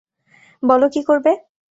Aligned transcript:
বলো 0.63 0.87
কী 0.93 1.01
করবে? 1.03 1.31